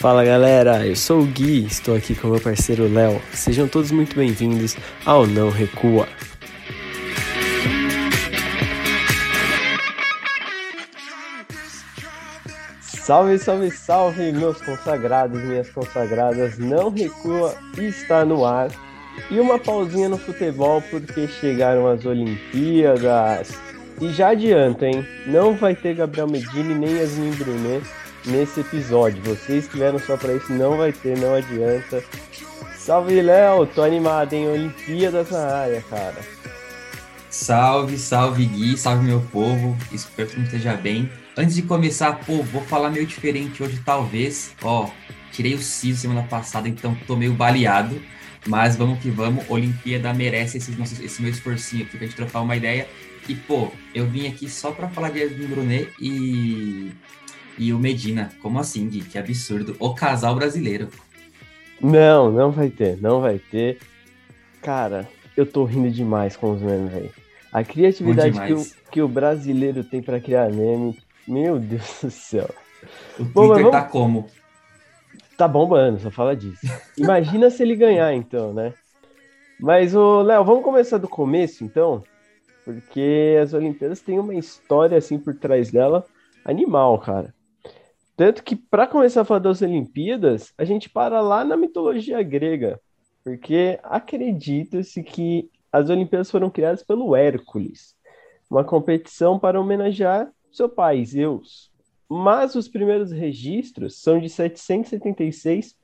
[0.00, 3.20] Fala galera, eu sou o Gui, estou aqui com meu parceiro Léo.
[3.34, 4.74] Sejam todos muito bem-vindos
[5.04, 6.08] ao Não Recua.
[12.80, 16.56] Salve, salve, salve, meus consagrados, minhas consagradas.
[16.56, 18.70] Não Recua está no ar.
[19.30, 23.52] E uma pausinha no futebol porque chegaram as Olimpíadas.
[24.00, 25.06] E já adianto, hein?
[25.26, 29.22] Não vai ter Gabriel Medini nem Yasmin Brunet nesse episódio.
[29.22, 32.02] Vocês que vieram só para isso, não vai ter, não adianta.
[32.76, 33.66] Salve, Léo!
[33.66, 34.48] Tô animado, hein?
[34.48, 36.16] Olimpíadas na área, cara.
[37.28, 39.76] Salve, salve, Gui, salve, meu povo.
[39.92, 41.10] Espero que esteja bem.
[41.36, 44.54] Antes de começar, pô, vou falar meio diferente hoje, talvez.
[44.62, 44.90] Ó,
[45.30, 48.00] tirei o siso semana passada, então tô meio baleado.
[48.46, 52.40] Mas vamos que vamos, Olimpíada merece esse, nosso, esse meu esforcinho aqui pra gente trocar
[52.40, 52.88] uma ideia.
[53.28, 56.90] E, pô, eu vim aqui só pra falar de Edwin Brunet e
[57.58, 58.30] e o Medina.
[58.42, 59.02] Como assim, Gui?
[59.02, 59.76] Que absurdo.
[59.78, 60.88] O casal brasileiro.
[61.80, 63.78] Não, não vai ter, não vai ter.
[64.60, 67.10] Cara, eu tô rindo demais com os memes, velho.
[67.52, 72.48] A criatividade que o, que o brasileiro tem para criar meme, meu Deus do céu.
[73.18, 73.70] O Bom, Twitter vamos...
[73.70, 74.26] tá como?
[75.36, 76.60] Tá bombando, só fala disso.
[76.96, 78.74] Imagina se ele ganhar, então, né?
[79.58, 82.02] Mas, o Léo, vamos começar do começo, então?
[82.64, 86.04] Porque as Olimpíadas têm uma história, assim, por trás dela,
[86.44, 87.34] animal, cara.
[88.20, 92.78] Tanto que, para começar a falar das Olimpíadas, a gente para lá na mitologia grega,
[93.24, 97.96] porque acredita-se que as Olimpíadas foram criadas pelo Hércules,
[98.50, 101.72] uma competição para homenagear seu pai, Zeus.
[102.06, 105.74] Mas os primeiros registros são de 776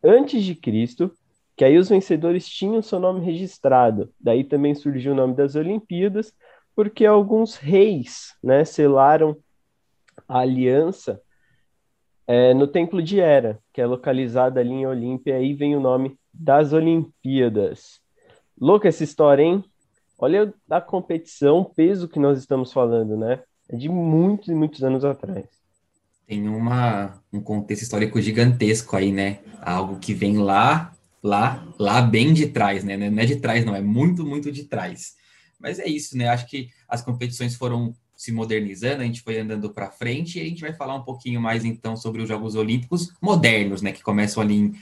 [0.00, 1.10] a.C.,
[1.56, 4.14] que aí os vencedores tinham seu nome registrado.
[4.20, 6.32] Daí também surgiu o nome das Olimpíadas,
[6.72, 9.36] porque alguns reis né, selaram
[10.28, 11.20] a aliança
[12.32, 16.16] é, no Templo de Hera, que é localizado ali em Olímpia, aí vem o nome
[16.32, 18.00] das Olimpíadas.
[18.56, 19.64] Louca essa história, hein?
[20.16, 23.42] Olha a competição, o peso que nós estamos falando, né?
[23.68, 25.44] É de muitos e muitos anos atrás.
[26.24, 29.40] Tem uma, um contexto histórico gigantesco aí, né?
[29.60, 32.96] Algo que vem lá, lá, lá bem de trás, né?
[32.96, 35.16] Não é de trás, não, é muito, muito de trás.
[35.58, 36.28] Mas é isso, né?
[36.28, 40.44] Acho que as competições foram se modernizando, a gente foi andando para frente e a
[40.44, 44.42] gente vai falar um pouquinho mais então sobre os Jogos Olímpicos modernos, né, que começam
[44.42, 44.74] ali em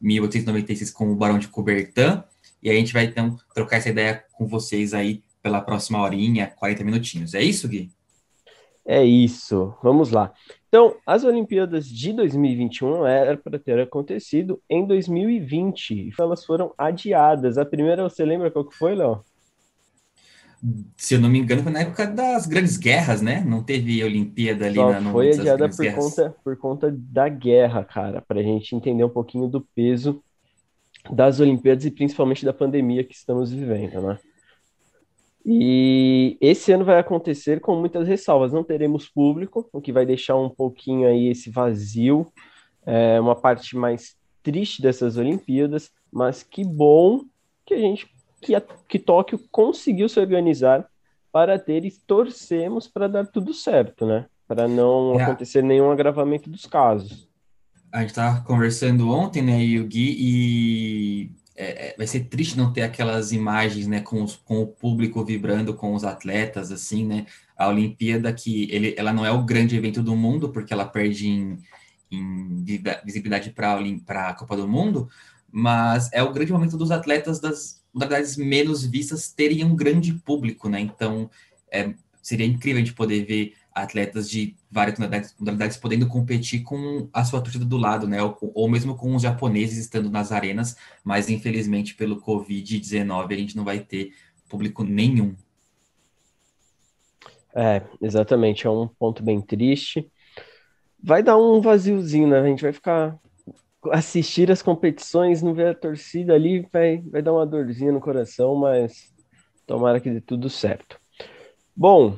[0.00, 2.22] 1896 com o Barão de Coubertin,
[2.62, 6.84] e a gente vai então trocar essa ideia com vocês aí pela próxima horinha, 40
[6.84, 7.34] minutinhos.
[7.34, 7.90] É isso, Gui?
[8.82, 9.74] É isso.
[9.82, 10.32] Vamos lá.
[10.66, 17.58] Então, as Olimpíadas de 2021 era para ter acontecido em 2020, elas foram adiadas.
[17.58, 19.22] A primeira, você lembra qual que foi, Léo?
[20.96, 23.44] Se eu não me engano, foi na época das grandes guerras, né?
[23.46, 28.22] Não teve Olimpíada ali Só na Foi adiada por conta, por conta da guerra, cara,
[28.22, 30.22] para a gente entender um pouquinho do peso
[31.10, 34.18] das Olimpíadas e principalmente da pandemia que estamos vivendo, né?
[35.44, 38.52] E esse ano vai acontecer com muitas ressalvas.
[38.52, 42.26] Não teremos público, o que vai deixar um pouquinho aí esse vazio,
[42.84, 47.20] é, uma parte mais triste dessas Olimpíadas, mas que bom
[47.64, 48.08] que a gente
[48.40, 50.88] que, a, que Tóquio conseguiu se organizar
[51.32, 54.26] para ter e torcemos para dar tudo certo, né?
[54.48, 55.24] Para não é.
[55.24, 57.28] acontecer nenhum agravamento dos casos.
[57.92, 62.82] A gente estava conversando ontem, né, Yugi, e é, é, vai ser triste não ter
[62.82, 67.26] aquelas imagens, né, com, os, com o público vibrando com os atletas, assim, né?
[67.56, 71.28] A Olimpíada, que ele, ela não é o grande evento do mundo, porque ela perde
[71.28, 71.58] em,
[72.10, 72.64] em
[73.04, 75.08] visibilidade para a Copa do Mundo,
[75.50, 80.68] mas é o grande momento dos atletas das modalidades menos vistas teriam um grande público,
[80.68, 80.78] né?
[80.80, 81.30] Então,
[81.72, 87.08] é, seria incrível a gente poder ver atletas de várias modalidades, modalidades, podendo competir com
[87.10, 88.22] a sua torcida do lado, né?
[88.22, 93.56] Ou, ou, mesmo com os japoneses estando nas arenas, mas infelizmente pelo Covid-19 a gente
[93.56, 94.12] não vai ter
[94.46, 95.34] público nenhum.
[97.54, 100.06] É, exatamente, é um ponto bem triste.
[101.02, 102.40] Vai dar um vaziozinho, né?
[102.40, 103.18] A gente vai ficar
[103.92, 108.54] assistir as competições, não ver a torcida ali, vai, vai dar uma dorzinha no coração,
[108.54, 109.12] mas
[109.66, 110.98] tomara que dê tudo certo.
[111.74, 112.16] Bom,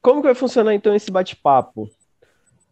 [0.00, 1.88] como que vai funcionar então esse bate-papo?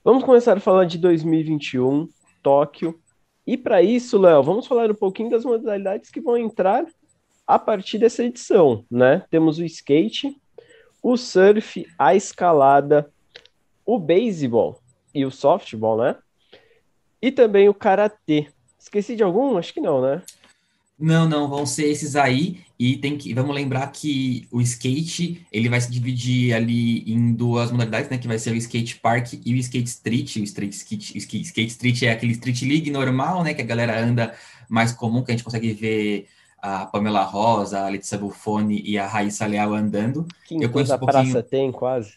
[0.05, 2.09] Vamos começar a falar de 2021,
[2.43, 2.99] Tóquio.
[3.47, 6.85] E para isso, Léo, vamos falar um pouquinho das modalidades que vão entrar
[7.47, 9.25] a partir dessa edição, né?
[9.31, 10.37] Temos o skate,
[11.03, 13.09] o surf, a escalada,
[13.85, 14.81] o beisebol
[15.15, 16.17] e o softball, né?
[17.27, 18.47] E também o Karatê.
[18.79, 19.59] Esqueci de algum?
[19.59, 20.23] Acho que não, né?
[20.97, 22.61] Não, não, vão ser esses aí.
[22.79, 27.73] E tem que, vamos lembrar que o skate, ele vai se dividir ali em duas
[27.73, 28.17] modalidades, né?
[28.17, 30.37] Que vai ser o skate park e o skate street.
[30.37, 33.55] O street skate, skate street é aquele street league normal, né?
[33.55, 34.33] Que a galera anda
[34.69, 36.29] mais comum, que a gente consegue ver
[36.63, 40.29] a Pamela Rosa, a Letícia Buffoni e a Raíssa Leal andando.
[40.45, 41.25] Que eu conheço um pouquinho...
[41.25, 42.15] praça tem, quase.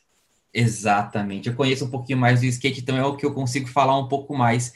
[0.53, 1.50] Exatamente.
[1.50, 4.07] Eu conheço um pouquinho mais do skate, então é o que eu consigo falar um
[4.07, 4.71] pouco mais.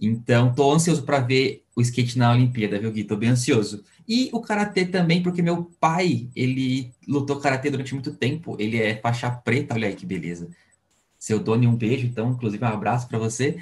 [0.00, 3.04] Então, tô ansioso para ver o skate na Olimpíada, viu, Gui?
[3.04, 3.84] Tô bem ansioso.
[4.08, 8.56] E o karatê também, porque meu pai, ele lutou karatê durante muito tempo.
[8.58, 10.48] Ele é faixa preta, olha aí que beleza.
[11.18, 13.58] Seu dono, um beijo, então, inclusive um abraço para você.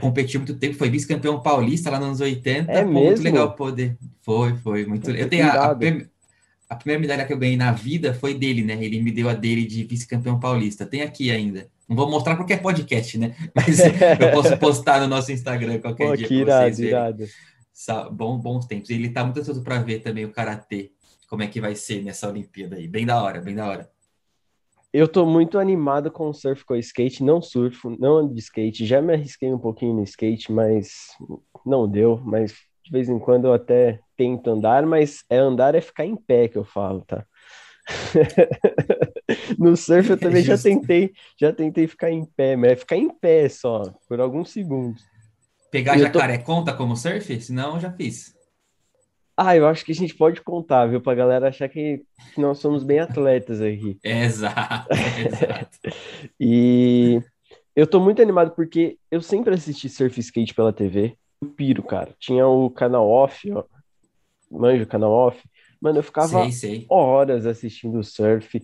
[0.00, 2.70] Competiu muito tempo, foi vice-campeão paulista lá nos anos 80.
[2.70, 3.06] É Pô, mesmo?
[3.06, 3.96] Muito legal poder.
[4.22, 5.24] Foi, foi, muito legal.
[5.24, 5.70] Eu tenho a, a,
[6.70, 8.82] a, primeira medalha que eu ganhei na vida foi dele, né?
[8.82, 10.86] Ele me deu a dele de vice-campeão paulista.
[10.86, 11.68] Tem aqui ainda.
[11.90, 13.34] Não vou mostrar porque é podcast, né?
[13.54, 16.28] Mas eu posso postar no nosso Instagram qualquer Pô, dia.
[16.28, 17.24] Que irado, vocês irado
[18.10, 18.90] bom, bons tempos.
[18.90, 20.92] Ele tá muito ansioso para ver também o karatê,
[21.28, 22.86] como é que vai ser nessa Olimpíada aí.
[22.86, 23.90] Bem da hora, bem da hora.
[24.92, 28.40] Eu tô muito animado com o surf com o skate, não surfo, não ando de
[28.40, 28.84] skate.
[28.84, 30.90] Já me arrisquei um pouquinho no skate, mas
[31.64, 32.20] não deu.
[32.24, 32.52] Mas
[32.84, 36.48] de vez em quando eu até tento andar, mas é andar é ficar em pé
[36.48, 37.24] que eu falo, tá?
[39.58, 42.96] no surf eu também é já tentei, já tentei ficar em pé, mas é ficar
[42.96, 45.02] em pé só, por alguns segundos.
[45.70, 46.44] Pegar eu jacaré tô...
[46.44, 47.40] conta como surf?
[47.40, 48.34] Senão eu já fiz.
[49.36, 51.00] Ah, eu acho que a gente pode contar, viu?
[51.00, 52.02] Pra galera achar que,
[52.34, 53.98] que nós somos bem atletas aqui.
[54.04, 55.78] Exato, exato.
[56.38, 57.22] e
[57.74, 61.16] eu tô muito animado porque eu sempre assisti surf skate pela TV.
[61.40, 62.14] Eu piro, cara.
[62.18, 63.64] Tinha o canal off, ó.
[64.50, 65.40] Manja o canal off.
[65.80, 66.86] Mano, eu ficava sei, sei.
[66.90, 68.60] horas assistindo surf.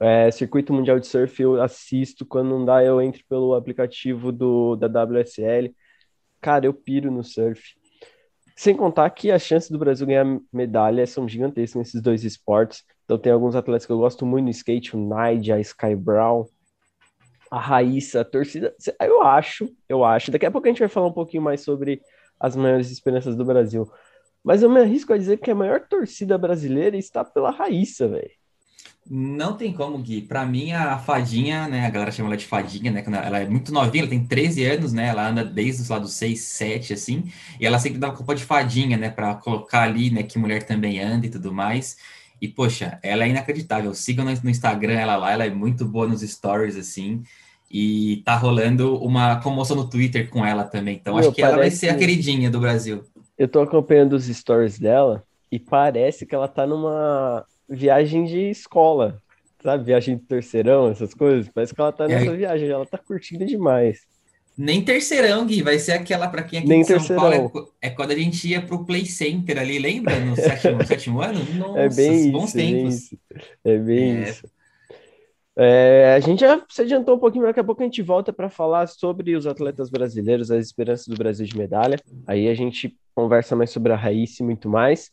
[0.00, 2.26] É, circuito Mundial de Surf eu assisto.
[2.26, 5.74] Quando não dá, eu entro pelo aplicativo do, da WSL.
[6.40, 7.74] Cara, eu piro no surf.
[8.56, 12.84] Sem contar que as chances do Brasil ganhar medalha são gigantescas nesses dois esportes.
[13.04, 16.44] Então tem alguns atletas que eu gosto muito no skate, o Nige, a Sky Brown,
[17.50, 18.74] a Raíssa, a torcida.
[19.00, 20.30] Eu acho, eu acho.
[20.30, 22.00] Daqui a pouco a gente vai falar um pouquinho mais sobre
[22.38, 23.90] as maiores esperanças do Brasil.
[24.42, 28.43] Mas eu me arrisco a dizer que a maior torcida brasileira está pela Raíssa, velho.
[29.08, 30.22] Não tem como, Gui.
[30.22, 31.86] Para mim, a fadinha, né?
[31.86, 33.04] A galera chama ela de fadinha, né?
[33.06, 35.08] Ela é muito novinha, ela tem 13 anos, né?
[35.08, 37.24] Ela anda desde os lados 6, 7, assim.
[37.60, 39.10] E ela sempre dá uma culpa de fadinha, né?
[39.10, 40.22] Para colocar ali, né?
[40.22, 41.98] Que mulher também anda e tudo mais.
[42.40, 43.92] E, poxa, ela é inacreditável.
[43.94, 47.22] Sigam no Instagram ela lá, ela é muito boa nos stories, assim.
[47.70, 50.96] E tá rolando uma comoção no Twitter com ela também.
[50.96, 53.04] Então, Meu, acho que ela vai ser a queridinha do Brasil.
[53.36, 59.22] Eu tô acompanhando os stories dela e parece que ela tá numa viagem de escola,
[59.62, 59.84] sabe?
[59.84, 61.48] Viagem de terceirão, essas coisas.
[61.52, 62.36] Parece que ela tá nessa é.
[62.36, 64.00] viagem, ela tá curtindo demais.
[64.56, 67.48] Nem terceirão, Gui, vai ser aquela para quem aqui Nem em São terceirão.
[67.50, 70.18] Paulo é, é, quando a gente ia pro Play Center ali, lembra?
[70.20, 71.40] No sétimo, sétimo ano?
[71.40, 73.14] É Nossa, é bem bons isso, tempos.
[73.64, 74.30] É bem é.
[74.30, 74.54] isso.
[75.56, 78.48] É, a gente já se adiantou um pouquinho, daqui a pouco a gente volta para
[78.48, 81.96] falar sobre os atletas brasileiros, as esperanças do Brasil de medalha.
[82.26, 85.10] Aí a gente conversa mais sobre a Raíssa e muito mais.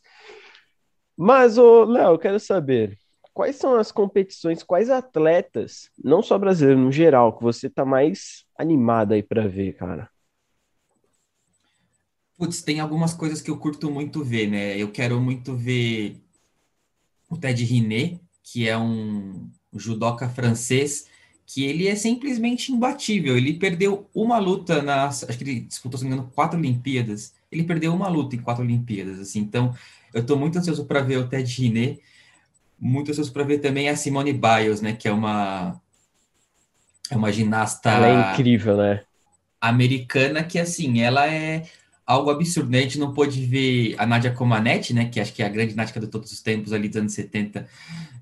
[1.16, 2.98] Mas, ô, Léo, eu quero saber,
[3.32, 8.44] quais são as competições, quais atletas, não só brasileiro, no geral, que você tá mais
[8.58, 10.10] animado aí para ver, cara?
[12.36, 14.76] Putz, tem algumas coisas que eu curto muito ver, né?
[14.76, 16.20] Eu quero muito ver
[17.28, 21.06] o Ted Riné, que é um judoca francês,
[21.46, 23.36] que ele é simplesmente imbatível.
[23.36, 27.34] Ele perdeu uma luta nas, acho que ele disputou, se não me engano, quatro Olimpíadas.
[27.52, 29.40] Ele perdeu uma luta em quatro Olimpíadas, assim.
[29.40, 29.74] Então,
[30.12, 31.98] eu estou muito ansioso para ver o Ted Riné,
[32.78, 35.80] muito ansioso para ver também a Simone Biles, né, que é uma
[37.10, 39.02] é uma ginasta ela é incrível, né?
[39.60, 41.64] Americana que assim, ela é
[42.04, 42.78] algo absurdo, né?
[42.78, 45.76] A gente não pôde ver a Nadia Comaneci, né, que acho que é a grande
[45.76, 47.68] nática de todos os tempos ali dos anos 70,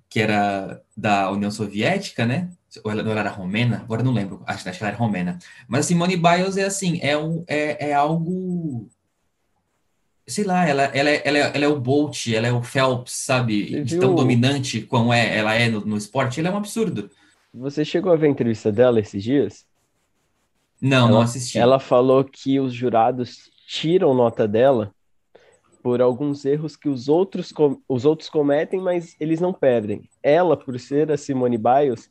[0.09, 2.51] que era da União Soviética, né?
[2.85, 3.79] Ou ela não era romena?
[3.79, 4.43] Agora não lembro.
[4.47, 5.39] Acho, acho que ela era romena.
[5.67, 8.89] Mas a Simone Biles é assim, é, um, é, é algo
[10.31, 13.13] sei lá, ela, ela, é, ela, é, ela é o Bolt, ela é o Phelps,
[13.13, 13.83] sabe?
[13.83, 17.11] De tão dominante como é, ela é no, no esporte, ela é um absurdo.
[17.53, 19.67] Você chegou a ver a entrevista dela esses dias?
[20.81, 21.59] Não, ela, não assisti.
[21.59, 24.95] Ela falou que os jurados tiram nota dela
[25.83, 27.53] por alguns erros que os outros,
[27.89, 30.09] os outros cometem, mas eles não perdem.
[30.23, 32.11] Ela, por ser a Simone Biles,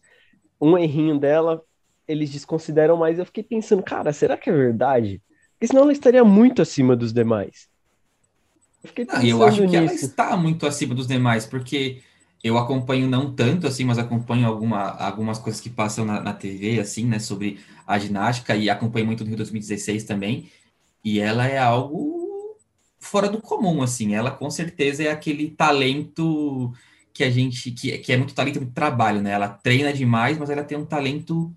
[0.60, 1.62] um errinho dela,
[2.08, 3.20] eles desconsideram mais.
[3.20, 5.22] Eu fiquei pensando, cara, será que é verdade?
[5.54, 7.70] Porque senão ela estaria muito acima dos demais.
[8.84, 9.72] Eu, não, eu acho nisso.
[9.72, 12.02] que ela está muito acima dos demais, porque
[12.44, 16.80] eu acompanho não tanto assim, mas acompanho alguma, algumas coisas que passam na, na TV,
[16.80, 20.50] assim, né, sobre a ginástica, e acompanho muito no Rio 2016 também,
[21.04, 22.58] e ela é algo
[23.00, 24.14] fora do comum, assim.
[24.14, 26.74] Ela com certeza é aquele talento
[27.14, 29.32] que a gente que, que é muito talento, muito trabalho, né?
[29.32, 31.54] Ela treina demais, mas ela tem um talento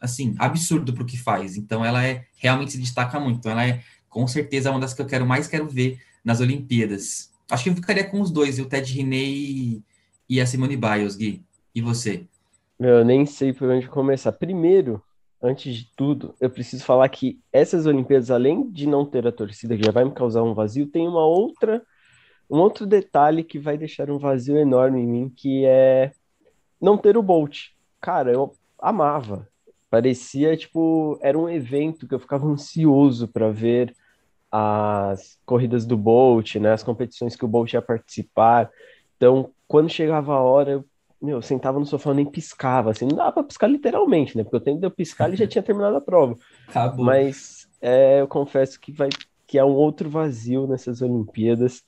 [0.00, 1.56] assim absurdo para o que faz.
[1.56, 3.38] Então ela é realmente se destaca muito.
[3.38, 7.32] Então ela é com certeza uma das que eu quero mais quero ver nas Olimpíadas.
[7.50, 9.82] Acho que eu ficaria com os dois, o Ted Riney
[10.28, 11.44] e a Simone Biles, Gui.
[11.74, 12.26] E você?
[12.78, 14.32] Meu, eu nem sei por onde começar.
[14.32, 15.02] Primeiro,
[15.42, 19.76] antes de tudo, eu preciso falar que essas Olimpíadas, além de não ter a torcida,
[19.76, 21.82] que já vai me causar um vazio, tem uma outra,
[22.50, 26.12] um outro detalhe que vai deixar um vazio enorme em mim, que é
[26.80, 27.68] não ter o Bolt.
[28.00, 29.48] Cara, eu amava.
[29.90, 33.94] Parecia, tipo, era um evento que eu ficava ansioso para ver
[34.52, 38.70] as corridas do Bolt, né, as competições que o Bolt ia participar.
[39.16, 40.84] Então, quando chegava a hora, eu
[41.22, 44.42] meu, sentava no sofá nem piscava, assim, não dava para piscar literalmente, né?
[44.42, 46.36] Porque o tempo de eu piscar ele já tinha terminado a prova.
[46.66, 47.04] Acabou.
[47.04, 49.08] Mas é, eu confesso que vai
[49.46, 51.82] que é um outro vazio nessas Olimpíadas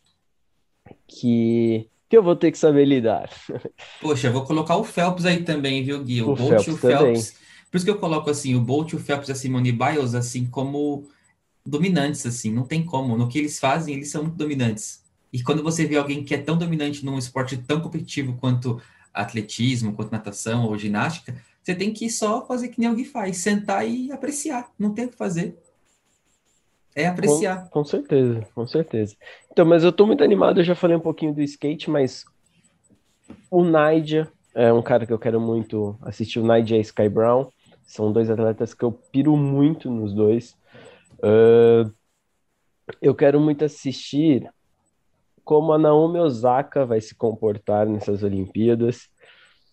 [1.08, 3.30] que, que eu vou ter que saber lidar.
[4.02, 6.22] Poxa, eu vou colocar o Phelps aí também, viu, Gui?
[6.22, 6.98] O, o Bolt Phelps e o Phelps.
[6.98, 7.22] Também.
[7.70, 10.46] Por isso que eu coloco assim, o Bolt, o Phelps e a Simone Biles, assim,
[10.46, 11.08] como
[11.64, 13.16] dominantes, assim, não tem como.
[13.16, 15.02] No que eles fazem, eles são muito dominantes.
[15.32, 18.80] E quando você vê alguém que é tão dominante num esporte tão competitivo quanto
[19.12, 23.88] atletismo, quanto natação ou ginástica, você tem que só fazer que nem alguém faz, sentar
[23.88, 25.58] e apreciar, não tem o que fazer.
[26.94, 27.64] É apreciar.
[27.64, 29.16] Com, com, certeza, com certeza.
[29.50, 32.24] Então, mas eu tô muito animado, eu já falei um pouquinho do skate, mas
[33.50, 37.48] o Nadia é um cara que eu quero muito assistir, o Nadia e Sky Brown,
[37.84, 40.56] são dois atletas que eu piro muito nos dois.
[41.24, 41.90] Uh,
[43.00, 44.46] eu quero muito assistir
[45.42, 49.08] como a Naomi Osaka vai se comportar nessas Olimpíadas.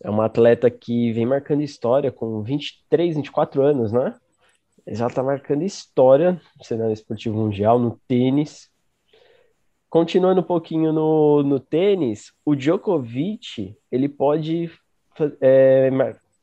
[0.01, 4.15] É uma atleta que vem marcando história com 23, 24 anos, né?
[4.87, 8.69] Já está marcando história no cenário esportivo mundial, no tênis.
[9.89, 14.71] Continuando um pouquinho no, no tênis, o Djokovic, ele pode
[15.41, 15.89] é,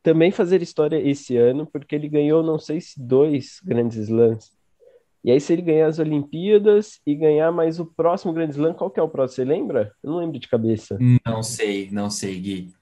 [0.02, 4.57] também fazer história esse ano, porque ele ganhou, não sei se dois grandes slams.
[5.24, 8.90] E aí, se ele ganhar as Olimpíadas e ganhar mais o próximo Grand Slam, qual
[8.90, 9.36] que é o próximo?
[9.36, 9.92] Você lembra?
[10.02, 10.96] Eu não lembro de cabeça.
[11.26, 12.72] Não sei, não sei, Gui.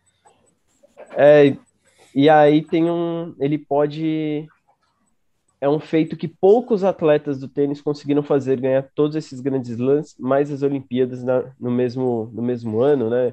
[1.16, 1.56] É,
[2.14, 3.34] e aí tem um.
[3.40, 4.46] Ele pode.
[5.58, 10.14] É um feito que poucos atletas do tênis conseguiram fazer, ganhar todos esses grandes slams,
[10.18, 13.32] mais as Olimpíadas na, no, mesmo, no mesmo ano, né?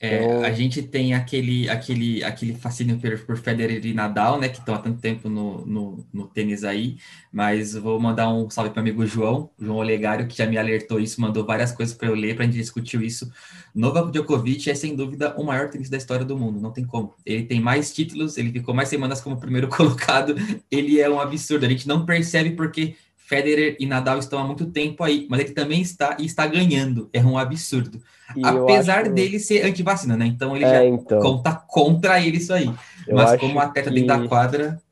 [0.00, 0.44] É, então...
[0.44, 4.74] A gente tem aquele, aquele, aquele fascínio por, por Federer e Nadal, né, que estão
[4.74, 6.98] há tanto tempo no, no, no, tênis aí,
[7.32, 11.00] mas vou mandar um salve para o amigo João, João Olegário, que já me alertou
[11.00, 13.28] isso, mandou várias coisas para eu ler, para a gente discutir isso.
[13.74, 17.14] Novak Djokovic é, sem dúvida, o maior tênis da história do mundo, não tem como.
[17.26, 20.36] Ele tem mais títulos, ele ficou mais semanas como primeiro colocado,
[20.70, 24.66] ele é um absurdo, a gente não percebe porque Federer e Nadal estão há muito
[24.66, 27.10] tempo aí, mas ele também está e está ganhando.
[27.12, 28.00] É um absurdo.
[28.36, 29.12] E Apesar acho...
[29.12, 30.26] dele ser antivacina, né?
[30.26, 31.20] Então ele é, já então...
[31.20, 32.72] conta contra ele isso aí.
[33.06, 33.94] Eu mas como atleta que...
[33.94, 34.82] dentro da quadra.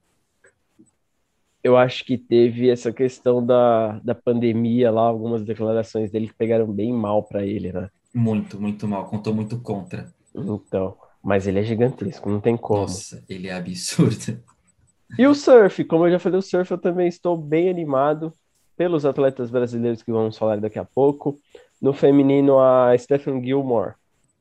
[1.62, 6.66] Eu acho que teve essa questão da, da pandemia lá, algumas declarações dele que pegaram
[6.66, 7.90] bem mal para ele, né?
[8.14, 9.06] Muito, muito mal.
[9.06, 10.14] Contou muito contra.
[10.34, 12.82] Então, mas ele é gigantesco, não tem como.
[12.82, 14.40] Nossa, ele é absurdo.
[15.18, 18.32] E o surf, como eu já falei, o surf eu também estou bem animado
[18.76, 21.38] pelos atletas brasileiros que vamos falar daqui a pouco.
[21.80, 23.94] No feminino, a Stephen Gilmore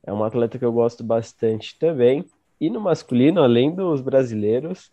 [0.04, 2.24] é uma atleta que eu gosto bastante também.
[2.60, 4.90] E no masculino, além dos brasileiros,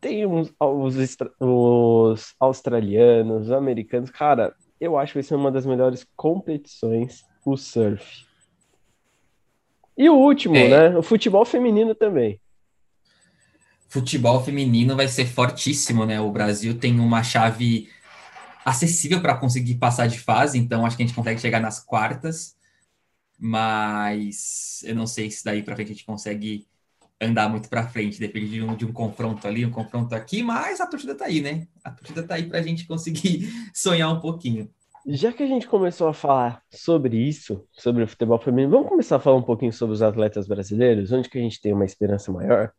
[0.00, 4.10] tem uns, os, os australianos, os americanos.
[4.10, 8.26] Cara, eu acho que vai ser uma das melhores competições o surf.
[9.96, 10.68] E o último, é.
[10.68, 10.98] né?
[10.98, 12.40] O futebol feminino também
[13.90, 16.20] futebol feminino vai ser fortíssimo, né?
[16.20, 17.88] O Brasil tem uma chave
[18.64, 22.56] acessível para conseguir passar de fase, então acho que a gente consegue chegar nas quartas,
[23.38, 26.66] mas eu não sei se daí para frente a gente consegue
[27.20, 30.80] andar muito para frente, depende de um, de um confronto ali, um confronto aqui, mas
[30.80, 31.66] a torcida tá aí, né?
[31.84, 34.70] A torcida tá aí para a gente conseguir sonhar um pouquinho.
[35.06, 39.16] Já que a gente começou a falar sobre isso, sobre o futebol feminino, vamos começar
[39.16, 42.30] a falar um pouquinho sobre os atletas brasileiros, onde que a gente tem uma esperança
[42.30, 42.72] maior?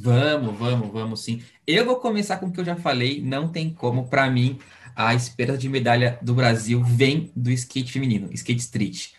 [0.00, 1.42] Vamos, vamos, vamos sim.
[1.66, 4.58] Eu vou começar com o que eu já falei, não tem como, para mim,
[4.94, 9.12] a esperança de medalha do Brasil vem do skate feminino, skate street.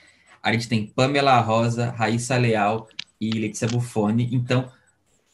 [0.44, 2.88] A gente tem Pamela Rosa, Raíssa Leal
[3.20, 4.30] e Letícia Buffoni.
[4.34, 4.70] Então,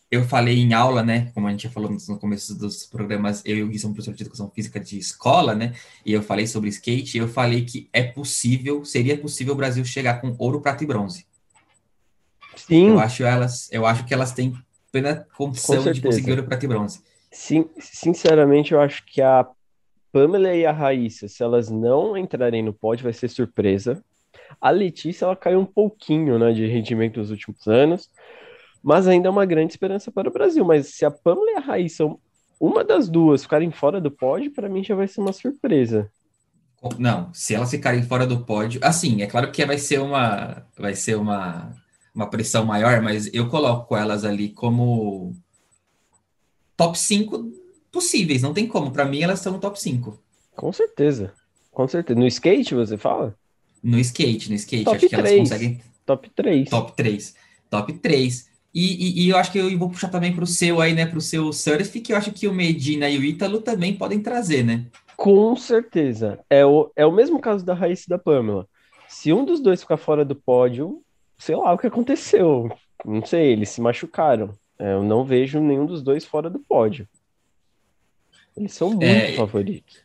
[0.10, 1.32] eu falei em aula, né?
[1.34, 4.16] Como a gente já falou no começo dos programas, eu e o Gui somos professor
[4.16, 5.74] de educação física de escola, né?
[6.06, 9.84] E eu falei sobre skate, e eu falei que é possível, seria possível o Brasil
[9.84, 11.26] chegar com ouro, prata e bronze.
[12.56, 12.90] Sim.
[12.90, 14.56] Eu acho, elas, eu acho que elas têm
[14.94, 17.02] plena condição de conseguir o prata e bronze.
[17.32, 19.48] Sim, sinceramente, eu acho que a
[20.12, 24.04] Pamela e a Raíssa, se elas não entrarem no pódio, vai ser surpresa.
[24.62, 28.08] A Letícia, ela caiu um pouquinho, né, de rendimento nos últimos anos,
[28.84, 30.64] mas ainda é uma grande esperança para o Brasil.
[30.64, 32.06] Mas se a Pamela e a Raíssa,
[32.60, 36.08] uma das duas, ficarem fora do pódio, para mim já vai ser uma surpresa.
[37.00, 40.94] Não, se elas ficarem fora do pódio, assim, é claro que vai ser uma, vai
[40.94, 41.74] ser uma,
[42.14, 45.36] uma pressão maior, mas eu coloco elas ali como
[46.78, 47.52] top 5
[47.92, 48.92] possíveis, não tem como.
[48.92, 50.20] Para mim, elas no top 5.
[50.56, 51.34] Com certeza.
[51.72, 52.20] Com certeza.
[52.20, 53.36] No skate, você fala?
[53.82, 54.86] No skate, no skate.
[54.86, 55.28] Top acho que 3.
[55.28, 55.82] elas conseguem.
[56.06, 56.70] Top 3.
[56.70, 57.36] Top 3.
[57.70, 58.50] Top 3.
[58.74, 61.06] E, e, e eu acho que eu vou puxar também para o seu aí, né?
[61.06, 64.20] Para o seu surf, que eu acho que o Medina e o Ítalo também podem
[64.20, 64.86] trazer, né?
[65.16, 66.40] Com certeza.
[66.50, 68.68] É o, é o mesmo caso da Raíssa e da Pamela.
[69.08, 71.04] Se um dos dois ficar fora do pódio,
[71.38, 72.70] sei lá o que aconteceu.
[73.06, 74.58] Não sei, eles se machucaram.
[74.80, 77.08] É, eu não vejo nenhum dos dois fora do pódio.
[78.56, 80.04] Eles são muito É, favoritos.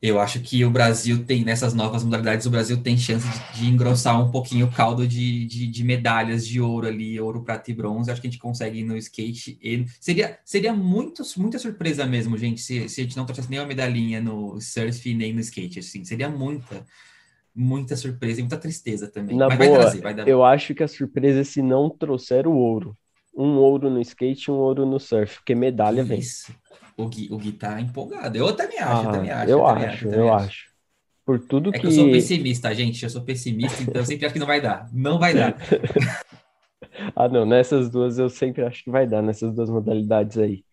[0.00, 3.66] Eu acho que o Brasil tem, nessas novas modalidades, o Brasil tem chance de, de
[3.66, 7.74] engrossar um pouquinho o caldo de, de, de medalhas de ouro ali, ouro, prata e
[7.74, 8.10] bronze.
[8.10, 9.58] Acho que a gente consegue ir no skate.
[9.60, 13.66] E seria, seria muito, muita surpresa mesmo, gente, se, se a gente não trouxesse nenhuma
[13.68, 15.78] medalhinha no surf nem no skate.
[15.80, 16.86] Assim, seria muita,
[17.56, 19.36] muita surpresa e muita tristeza também.
[19.36, 20.28] Na Mas vai boa, trazer, vai dar.
[20.28, 22.96] eu acho que a surpresa é se não trouxer o ouro.
[23.36, 26.20] Um ouro no skate e um ouro no surf, porque medalha vem.
[26.20, 26.52] Isso.
[26.96, 28.36] O Gui, o Gui tá empolgado.
[28.38, 29.50] Eu também acho, eu Ah, também acho.
[29.50, 30.66] eu também acho, também eu acho.
[31.24, 31.80] Por tudo É que.
[31.80, 33.02] que eu sou pessimista, gente.
[33.04, 34.88] Eu sou pessimista, então eu sempre acho que não vai dar.
[34.92, 35.56] Não vai dar.
[37.14, 40.64] Ah, não, nessas duas eu sempre acho que vai dar, nessas duas modalidades aí.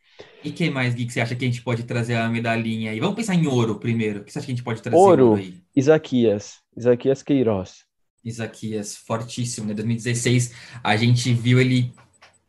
[0.44, 3.00] E quem mais, Gui, que você acha que a gente pode trazer a medalhinha aí?
[3.00, 4.20] Vamos pensar em ouro primeiro.
[4.20, 5.30] O que você acha que a gente pode trazer Ouro.
[5.30, 5.62] ouro aí?
[5.76, 7.86] Isaquias, Isaquias Queiroz.
[8.24, 9.74] Isaquias, fortíssimo, né?
[9.74, 10.54] 2016,
[10.84, 11.94] a gente viu ele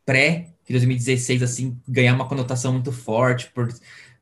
[0.05, 3.69] pré de 2016, assim, ganhar uma conotação muito forte por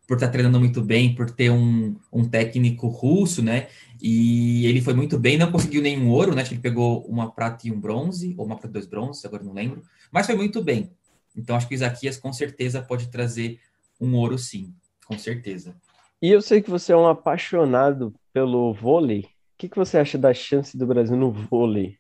[0.08, 3.68] por estar treinando muito bem, por ter um, um técnico russo, né?
[4.02, 6.42] E ele foi muito bem, não conseguiu nenhum ouro, né?
[6.42, 9.24] Acho que ele pegou uma prata e um bronze, ou uma prata e dois bronzes,
[9.24, 9.82] agora não lembro.
[10.12, 10.92] Mas foi muito bem.
[11.36, 13.60] Então acho que o Isaquias com certeza pode trazer
[14.00, 14.74] um ouro, sim,
[15.06, 15.76] com certeza.
[16.22, 19.22] E eu sei que você é um apaixonado pelo vôlei.
[19.22, 19.26] O
[19.58, 21.98] que que você acha da chance do Brasil no vôlei?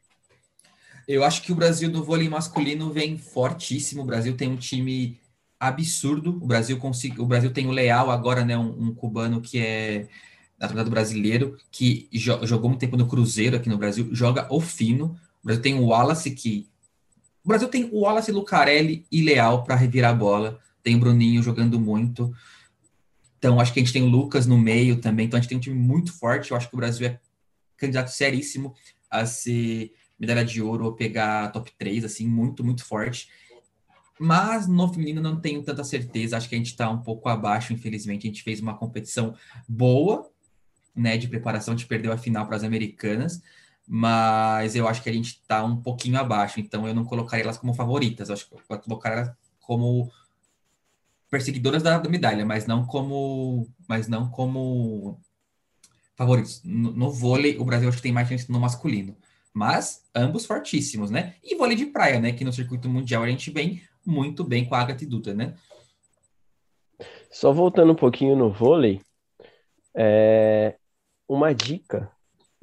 [1.08, 4.04] Eu acho que o Brasil no vôlei masculino vem fortíssimo.
[4.04, 5.20] O Brasil tem um time
[5.60, 6.38] absurdo.
[6.42, 7.20] O Brasil consegui...
[7.20, 10.08] o Brasil tem o Leal agora, né, um, um cubano que é
[10.60, 15.18] naturalizado brasileiro, que jo jogou um tempo no Cruzeiro aqui no Brasil, joga o fino.
[15.42, 16.70] O Brasil tem o Wallace que
[17.44, 20.60] o Brasil tem o Wallace, Lucarelli e Leal para revirar a bola.
[20.82, 22.34] Tem o Bruninho jogando muito.
[23.38, 25.26] Então, acho que a gente tem o Lucas no meio também.
[25.26, 26.52] Então, a gente tem um time muito forte.
[26.52, 27.20] Eu acho que o Brasil é
[27.76, 28.74] candidato seríssimo
[29.10, 33.28] a ser medalha de ouro ou pegar top 3, assim, muito, muito forte.
[34.18, 36.38] Mas no feminino não tenho tanta certeza.
[36.38, 38.26] Acho que a gente está um pouco abaixo, infelizmente.
[38.26, 39.36] A gente fez uma competição
[39.68, 40.32] boa,
[40.96, 41.74] né, de preparação.
[41.74, 43.42] A gente perdeu a final para as americanas,
[43.88, 46.60] mas eu acho que a gente está um pouquinho abaixo.
[46.60, 48.30] Então eu não colocaria elas como favoritas.
[48.30, 50.12] Eu acho que eu vou colocar elas como
[51.30, 55.20] perseguidoras da, da medalha, mas não como, mas não como
[56.16, 56.62] favoritos.
[56.64, 59.18] No, no vôlei, o Brasil acho que tem mais chance no masculino.
[59.54, 61.36] Mas ambos fortíssimos, né?
[61.44, 62.32] E vôlei de praia, né?
[62.32, 65.56] Que no circuito mundial a gente vem muito bem com a Agatha e Duda, né?
[67.32, 69.02] Só voltando um pouquinho no vôlei,
[69.96, 70.76] é
[71.28, 72.12] uma dica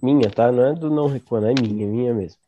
[0.03, 0.51] minha, tá?
[0.51, 2.39] Não é do não recuando, é minha, minha mesmo.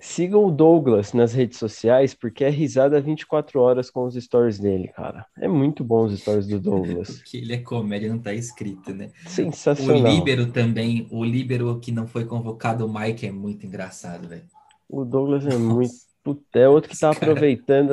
[0.00, 4.88] Sigam o Douglas nas redes sociais, porque é risada 24 horas com os stories dele,
[4.88, 5.26] cara.
[5.36, 7.18] É muito bom os stories do Douglas.
[7.18, 9.10] Porque ele é comédia, não tá escrito, né?
[9.26, 10.12] O Sensacional.
[10.12, 14.44] Líbero também, o Líbero que não foi convocado, o Mike, é muito engraçado, velho.
[14.88, 15.92] O Douglas é muito.
[16.22, 17.90] Puta, é outro que tá Esse aproveitando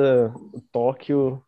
[0.52, 1.42] o Tóquio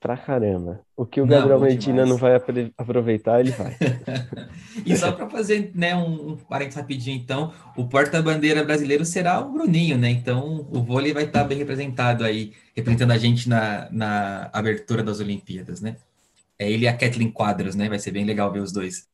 [0.00, 0.80] pra caramba.
[0.96, 2.32] O que o Não, Gabriel Medina não vai
[2.76, 3.76] aproveitar, ele vai.
[4.86, 9.52] E só para fazer né, um, um parênteses rapidinho, então, o porta-bandeira brasileiro será o
[9.52, 10.08] Bruninho, né?
[10.08, 15.18] Então, o vôlei vai estar bem representado aí, representando a gente na, na abertura das
[15.18, 15.96] Olimpíadas, né?
[16.58, 17.88] É ele e a Kathleen Quadros, né?
[17.88, 19.08] Vai ser bem legal ver os dois.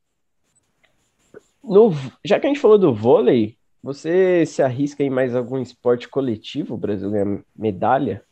[1.62, 6.08] No, já que a gente falou do vôlei, você se arrisca em mais algum esporte
[6.08, 6.74] coletivo?
[6.74, 8.22] O Brasil ganha medalha?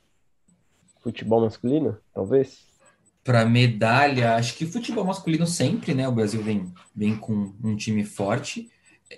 [1.03, 2.65] Futebol masculino, talvez?
[3.25, 6.09] Para medalha, acho que futebol masculino sempre, né?
[6.09, 8.71] O Brasil vem, vem com um time forte.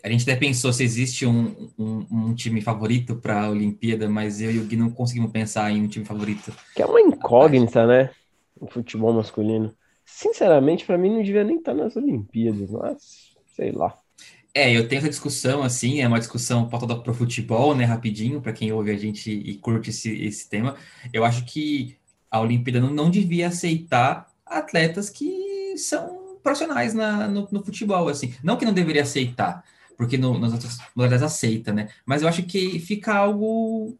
[0.03, 4.40] A gente até pensou se existe um, um, um time favorito para a Olimpíada, mas
[4.40, 6.53] eu e o Gui não conseguimos pensar em um time favorito.
[6.75, 8.11] Que é uma incógnita, né?
[8.59, 9.75] O futebol masculino.
[10.05, 13.94] Sinceramente, pra mim não devia nem estar nas Olimpíadas, mas sei lá.
[14.57, 18.40] É, eu tenho essa discussão, assim, é uma discussão pautada para o futebol, né, rapidinho,
[18.40, 20.77] para quem ouve a gente e curte esse, esse tema.
[21.12, 21.97] Eu acho que
[22.31, 28.35] a Olimpíada não, não devia aceitar atletas que são profissionais na, no, no, futebol, assim.
[28.43, 29.64] Não que não deveria aceitar,
[29.97, 31.88] porque no, nas outras modalidades aceita, né?
[32.07, 33.99] Mas eu acho que fica algo,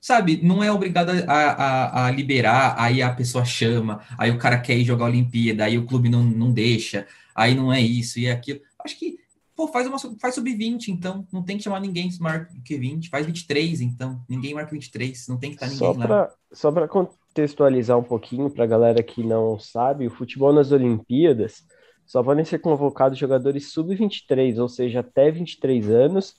[0.00, 4.58] sabe, não é obrigado a, a, a, liberar, aí a pessoa chama, aí o cara
[4.58, 8.18] quer ir jogar a Olimpíada, aí o clube não, não deixa, aí não é isso
[8.18, 8.60] e é aquilo.
[8.84, 9.18] Acho que,
[9.56, 13.08] pô, faz, uma, faz sub-20, então, não tem que chamar ninguém que marca que 20,
[13.08, 16.30] faz 23, então, ninguém marca 23, não tem que estar ninguém só pra, lá.
[16.52, 21.64] Só para contextualizar um pouquinho para a galera que não sabe, o futebol nas Olimpíadas
[22.04, 26.34] só podem ser convocados jogadores sub-23, ou seja, até 23 anos,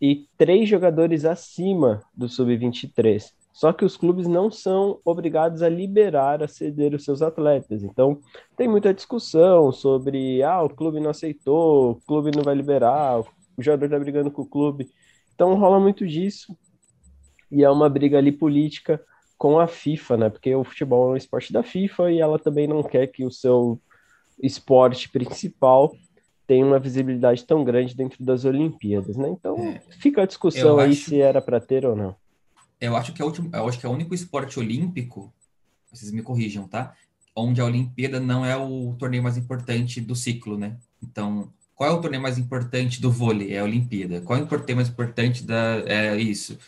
[0.00, 3.32] e três jogadores acima do sub-23.
[3.52, 7.82] Só que os clubes não são obrigados a liberar, a ceder os seus atletas.
[7.82, 8.20] Então,
[8.56, 13.26] tem muita discussão sobre, ah, o clube não aceitou, o clube não vai liberar, o
[13.58, 14.88] jogador está brigando com o clube.
[15.34, 16.56] Então, rola muito disso.
[17.50, 19.00] E é uma briga ali política
[19.38, 20.28] com a FIFA, né?
[20.30, 23.30] Porque o futebol é um esporte da FIFA e ela também não quer que o
[23.30, 23.80] seu
[24.42, 25.92] esporte principal
[26.46, 29.28] tenha uma visibilidade tão grande dentro das Olimpíadas, né?
[29.28, 32.16] Então é, fica a discussão aí acho, se era para ter ou não.
[32.80, 35.32] Eu acho que é o último, eu acho que é o único esporte olímpico,
[35.90, 36.94] vocês me corrijam, tá?
[37.34, 40.76] Onde a Olimpíada não é o torneio mais importante do ciclo, né?
[41.02, 43.54] Então, qual é o torneio mais importante do vôlei?
[43.54, 44.20] É a Olimpíada.
[44.20, 46.58] Qual é o torneio mais importante da é isso?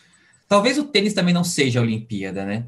[0.49, 2.66] Talvez o tênis também não seja a Olimpíada, né?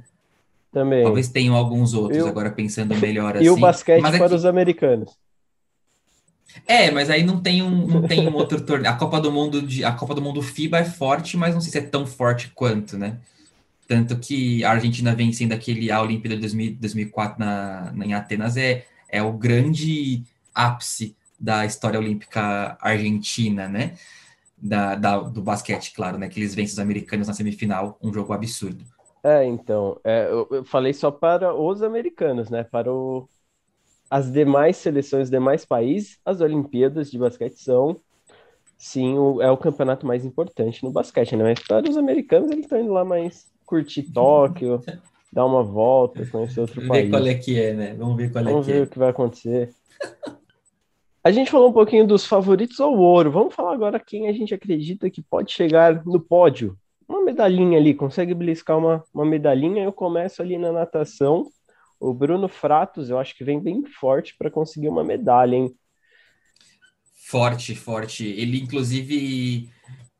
[0.72, 1.04] Também.
[1.04, 2.26] Talvez tenham alguns outros, eu...
[2.26, 3.44] agora pensando melhor assim.
[3.46, 3.60] E o assim.
[3.60, 5.16] basquete mas para os americanos.
[6.66, 8.92] É, mas aí não tem um, não tem um outro torneio.
[8.92, 11.72] A Copa do Mundo de, a Copa do Mundo FIBA é forte, mas não sei
[11.72, 13.18] se é tão forte quanto, né?
[13.88, 18.56] Tanto que a Argentina vencendo aquele a Olimpíada de 2000, 2004 na, na, em Atenas
[18.56, 20.22] é, é o grande
[20.54, 23.94] ápice da história olímpica argentina, né?
[24.62, 26.28] da, da, do basquete, claro, né?
[26.28, 28.84] Que eles vencem os americanos na semifinal, um jogo absurdo.
[29.24, 32.62] É, então, é, eu, eu, falei só para os americanos, né?
[32.62, 33.28] Para o,
[34.12, 37.98] as demais seleções, demais países, as Olimpíadas de basquete são,
[38.76, 41.44] sim, o, é o campeonato mais importante no basquete, né?
[41.44, 44.82] Mas para os americanos, eles estão indo lá mais curtir Tóquio,
[45.32, 47.04] dar uma volta, conhecer outro país.
[47.04, 47.94] Ver qual é que é, né?
[47.94, 48.84] Vamos ver qual Vamos é que ver é.
[48.84, 49.74] o que vai acontecer.
[51.24, 53.30] A gente falou um pouquinho dos favoritos ao ouro.
[53.30, 56.76] Vamos falar agora quem a gente acredita que pode chegar no pódio.
[57.08, 59.84] Uma medalhinha ali, consegue beliscar uma, uma medalhinha.
[59.84, 61.46] Eu começo ali na natação.
[62.02, 65.74] O Bruno Fratos, eu acho que vem bem forte para conseguir uma medalha, hein?
[67.14, 68.26] Forte, forte.
[68.26, 69.70] Ele, inclusive,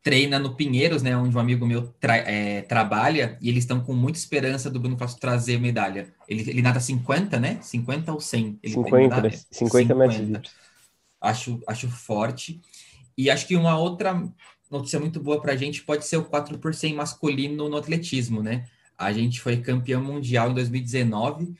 [0.02, 3.92] treina no Pinheiros, né, onde um amigo meu tra é, trabalha, e eles estão com
[3.92, 6.14] muita esperança do Bruno Fratos trazer medalha.
[6.28, 7.58] Ele, ele nada 50, né?
[7.60, 8.60] 50 ou 100?
[8.62, 10.52] Ele 50, 50, 50 metros
[11.22, 12.60] acho, acho forte.
[13.16, 14.20] E acho que uma outra
[14.70, 18.42] notícia muito boa para a gente pode ser o 4 por 100 masculino no atletismo,
[18.42, 18.66] né?
[18.98, 21.54] A gente foi campeão mundial em 2019,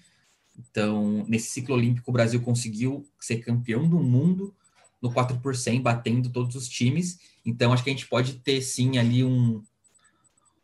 [0.59, 4.55] então nesse ciclo olímpico o Brasil conseguiu ser campeão do mundo
[5.01, 7.19] no 4 por 100, batendo todos os times.
[7.45, 9.63] Então acho que a gente pode ter sim ali um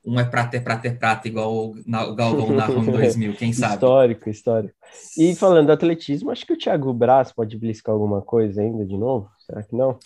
[0.05, 3.53] um é prata, é prata, é prata, igual o, o Galvão narrou em 2000, quem
[3.53, 3.75] sabe?
[3.75, 4.75] Histórico, histórico.
[5.19, 8.97] E falando do atletismo, acho que o Thiago Braz pode bliscar alguma coisa ainda de
[8.97, 9.29] novo?
[9.45, 9.99] Será que não?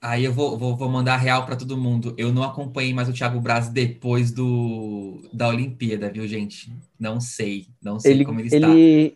[0.00, 2.14] Aí eu vou, vou, vou mandar real para todo mundo.
[2.16, 6.72] Eu não acompanhei mais o Thiago Braz depois do, da Olimpíada, viu, gente?
[6.98, 7.68] Não sei.
[7.82, 8.68] Não sei ele, como ele está.
[8.68, 9.14] Ele,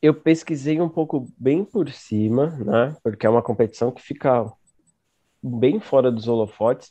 [0.00, 2.96] eu pesquisei um pouco bem por cima, né?
[3.02, 4.50] Porque é uma competição que fica
[5.42, 6.90] bem fora dos holofotes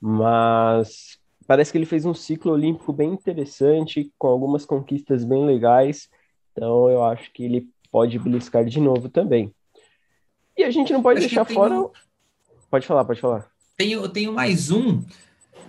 [0.00, 6.08] mas parece que ele fez um ciclo olímpico bem interessante, com algumas conquistas bem legais,
[6.52, 9.52] então eu acho que ele pode beliscar de novo também.
[10.56, 11.80] E a gente não pode acho deixar fora.
[11.80, 11.90] Um...
[12.70, 13.48] Pode falar, pode falar.
[13.76, 15.02] Tenho, eu tenho mais um,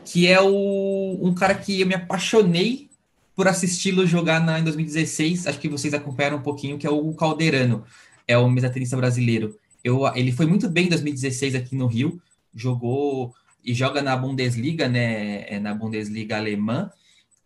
[0.03, 2.89] que é o, um cara que eu me apaixonei
[3.35, 5.47] por assisti-lo jogar na, em 2016.
[5.47, 7.85] Acho que vocês acompanharam um pouquinho, que é o Calderano,
[8.27, 9.57] é o mesatenista brasileiro.
[9.83, 12.21] Eu, ele foi muito bem em 2016 aqui no Rio,
[12.53, 13.33] jogou
[13.63, 16.91] e joga na Bundesliga, né, é na Bundesliga alemã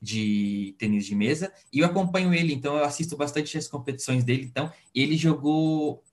[0.01, 4.43] de tênis de mesa, e eu acompanho ele, então eu assisto bastante as competições dele,
[4.43, 6.03] então ele jogou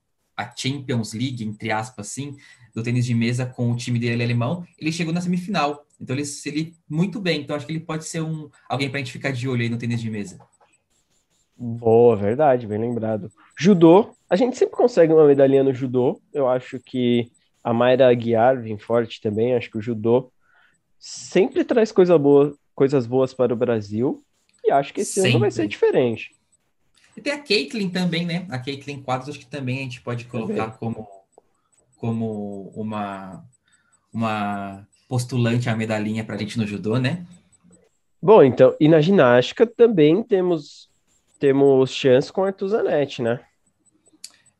[0.40, 2.36] a Champions League, entre aspas, assim,
[2.74, 6.26] do tênis de mesa com o time dele alemão, ele chegou na semifinal, então ele,
[6.46, 9.32] ele muito bem, então acho que ele pode ser um alguém para a gente ficar
[9.32, 10.38] de olho aí no tênis de mesa.
[11.56, 13.30] Boa, verdade, bem lembrado.
[13.58, 17.30] Judô, a gente sempre consegue uma medalhinha no judô, eu acho que
[17.62, 19.54] a Mayra Aguiar vem forte também.
[19.54, 20.32] Acho que o judô
[20.98, 24.22] sempre traz coisa boa, coisas boas para o Brasil.
[24.64, 25.30] E acho que esse sempre.
[25.30, 26.34] ano vai ser diferente.
[27.20, 28.46] E tem a Caitlyn também, né?
[28.48, 31.06] A Caitlyn Quadros, acho que também a gente pode colocar como,
[31.98, 33.44] como uma,
[34.10, 37.26] uma postulante à medalhinha para a gente no judô, né?
[38.22, 40.88] Bom, então, e na ginástica também temos
[41.38, 43.40] temos chance com a Artuzanete, né?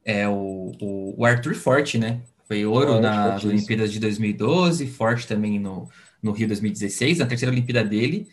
[0.05, 2.21] É o, o, o Arthur Forte, né?
[2.47, 5.89] Foi ouro Forte, nas Olimpíadas de 2012, Forte também no,
[6.23, 8.29] no Rio 2016, na terceira Olimpíada dele.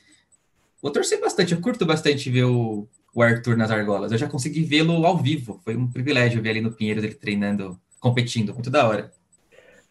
[0.82, 4.12] Vou torcer bastante, eu curto bastante ver o, o Arthur nas argolas.
[4.12, 7.76] Eu já consegui vê-lo ao vivo, foi um privilégio ver ali no Pinheiros ele treinando,
[8.00, 9.12] competindo, muito da hora.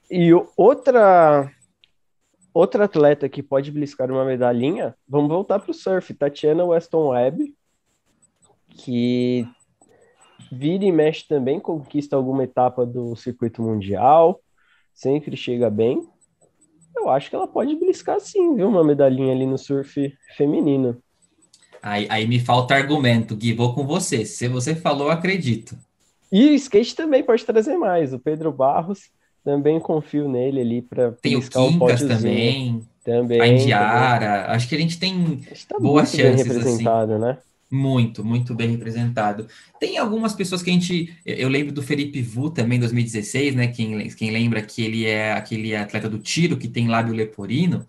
[0.09, 1.51] E outra
[2.55, 7.53] outra atleta que pode beliscar uma medalhinha, vamos voltar para o surf, Tatiana Weston Webb,
[8.69, 9.45] que
[10.53, 14.41] vira e mexe também, conquista alguma etapa do circuito mundial,
[14.95, 16.01] sempre chega bem.
[16.97, 18.69] Eu acho que ela pode beliscar sim, viu?
[18.69, 21.03] Uma medalhinha ali no surf feminino.
[21.87, 24.25] Aí, aí me falta argumento, Gui, vou com você.
[24.25, 25.79] Se você falou, acredito.
[26.33, 28.13] E o skate também pode trazer mais.
[28.13, 29.09] O Pedro Barros
[29.45, 32.83] também confio nele ali para Tem o Quincas também.
[33.05, 33.41] Também.
[33.41, 34.41] A Indiara.
[34.41, 34.57] Também.
[34.57, 36.23] Acho que a gente tem tá boas chances.
[36.25, 36.49] Bem assim.
[36.49, 37.23] representado, assim.
[37.23, 37.39] né?
[37.71, 39.47] Muito, muito bem representado.
[39.79, 41.17] Tem algumas pessoas que a gente.
[41.25, 43.69] Eu lembro do Felipe Vu também, 2016, né?
[43.69, 47.87] Quem, quem lembra que ele é aquele atleta do tiro que tem lábio leporino,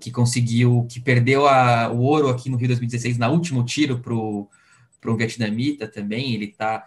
[0.00, 4.48] que conseguiu, que perdeu a, o ouro aqui no Rio 2016 na último tiro pro,
[5.00, 6.34] pro vietnamita também.
[6.34, 6.84] Ele tá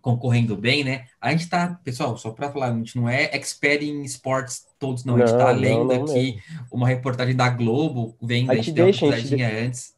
[0.00, 1.06] concorrendo bem, né?
[1.20, 5.04] A gente tá, pessoal, só para falar, a gente não é expert em esportes todos,
[5.04, 5.14] não.
[5.14, 6.66] A gente tá lendo não, não aqui mesmo.
[6.72, 9.94] uma reportagem da Globo, vendo, a gente, a gente deixa, deu uma gente antes.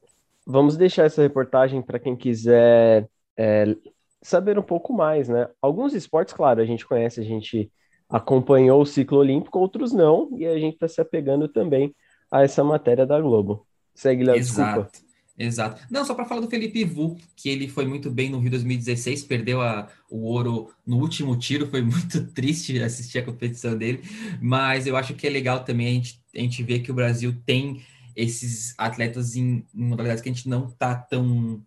[0.47, 3.75] Vamos deixar essa reportagem para quem quiser é,
[4.21, 5.49] saber um pouco mais, né?
[5.61, 7.71] Alguns esportes, claro, a gente conhece, a gente
[8.15, 11.93] acompanhou o ciclo olímpico, outros não, e a gente está se apegando também
[12.31, 13.67] a essa matéria da Globo.
[13.93, 14.89] Segue, Léo, desculpa.
[15.37, 15.83] Exato.
[15.91, 19.25] Não, só para falar do Felipe Vu, que ele foi muito bem no Rio 2016,
[19.25, 24.05] perdeu a, o ouro no último tiro, foi muito triste assistir a competição dele,
[24.41, 27.35] mas eu acho que é legal também a gente, a gente ver que o Brasil
[27.45, 27.83] tem
[28.15, 31.61] esses atletas em, em modalidades que a gente não tá tão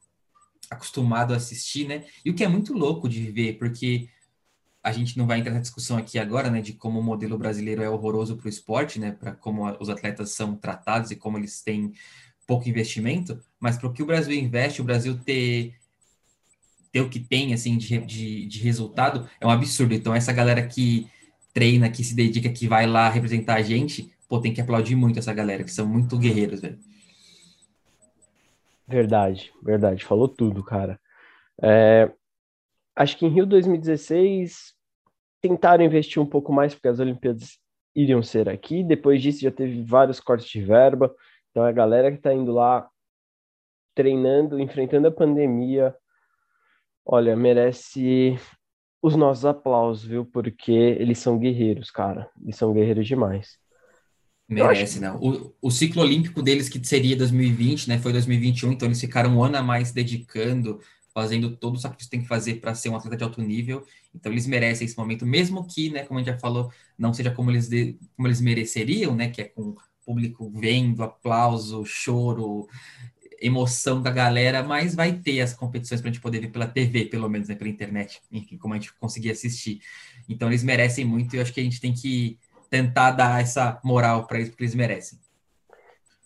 [0.72, 2.06] acostumado a assistir, né?
[2.24, 4.08] E o que é muito louco de ver, porque
[4.88, 7.84] a gente não vai entrar na discussão aqui agora, né, de como o modelo brasileiro
[7.84, 11.62] é horroroso para o esporte, né, para como os atletas são tratados e como eles
[11.62, 11.94] têm
[12.48, 15.76] pouco investimento, mas para o que o Brasil investe, o Brasil ter,
[16.92, 19.94] ter o que tem assim de, de, de resultado é um absurdo.
[19.94, 21.10] Então, essa galera que
[21.54, 25.20] treina, que se dedica, que vai lá representar a gente, pô, tem que aplaudir muito
[25.20, 26.80] essa galera, que são muito guerreiros, velho.
[28.88, 30.98] Verdade, verdade, falou tudo, cara.
[31.62, 32.10] É,
[32.96, 34.77] acho que em Rio 2016
[35.42, 37.60] tentaram investir um pouco mais, porque as Olimpíadas
[37.96, 38.84] iriam ser aqui.
[38.84, 41.14] Depois disso já teve vários cortes de verba.
[41.52, 42.88] Então a galera que está indo lá
[43.96, 45.96] treinando, enfrentando a pandemia,
[47.04, 48.38] olha, merece
[49.02, 50.26] os nossos aplausos, viu?
[50.26, 52.30] Porque eles são guerreiros, cara.
[52.42, 53.58] Eles são guerreiros demais.
[54.48, 55.20] Merece, não.
[55.20, 57.98] O, o ciclo olímpico deles, que seria 2020, né?
[57.98, 60.80] Foi 2021, então eles ficaram um ano a mais dedicando,
[61.18, 63.84] fazendo todo o sacrifício que tem que fazer para ser um atleta de alto nível.
[64.14, 67.32] Então eles merecem esse momento, mesmo que, né, como a gente já falou, não seja
[67.32, 69.28] como eles, de, como eles mereceriam, né?
[69.28, 69.74] Que é com
[70.06, 72.68] público vendo, aplauso, choro,
[73.42, 77.06] emoção da galera, mas vai ter as competições para a gente poder ver pela TV,
[77.06, 79.80] pelo menos, né, pela internet, enfim, como a gente conseguir assistir.
[80.30, 82.38] Então eles merecem muito e eu acho que a gente tem que
[82.70, 85.18] tentar dar essa moral para eles, porque eles merecem.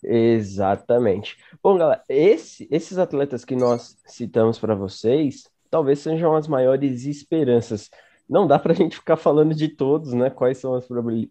[0.02, 1.36] Exatamente.
[1.62, 7.88] Bom, galera, esse, esses atletas que nós citamos para vocês, talvez sejam as maiores esperanças.
[8.28, 10.28] Não dá para a gente ficar falando de todos, né?
[10.30, 10.86] Quais são as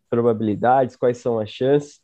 [0.10, 1.99] probabilidades, quais são as chances,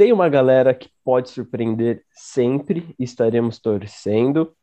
[0.00, 4.56] tem uma galera que pode surpreender sempre, estaremos torcendo,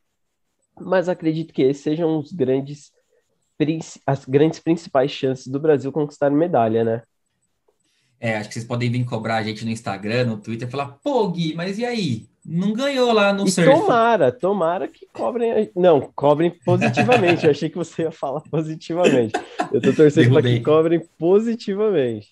[0.81, 2.91] mas acredito que esses sejam os grandes,
[4.03, 7.03] as grandes principais chances do Brasil conquistar medalha, né?
[8.19, 10.97] É, acho que vocês podem vir cobrar a gente no Instagram, no Twitter, e falar,
[11.03, 12.25] pô, Gui, mas e aí?
[12.43, 13.69] Não ganhou lá no e surf.
[13.69, 15.69] Tomara, tomara que cobrem.
[15.75, 17.45] Não, cobrem positivamente.
[17.45, 19.33] Eu achei que você ia falar positivamente.
[19.71, 22.29] Eu tô torcendo para que cobrem positivamente.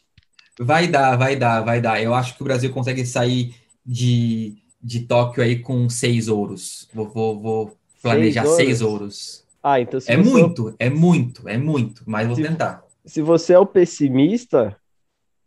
[0.57, 2.01] Vai dar, vai dar, vai dar.
[2.01, 6.87] Eu acho que o Brasil consegue sair de, de Tóquio aí com seis ouros.
[6.93, 9.43] Vou, vou, vou planejar seis, seis ouros.
[9.61, 10.85] Ah, então É muito, é...
[10.85, 12.85] é muito, é muito, mas vou se, tentar.
[13.05, 14.77] Se você é o pessimista,